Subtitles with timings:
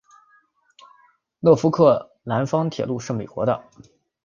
[1.41, 3.63] 诺福克南方铁路是美国的。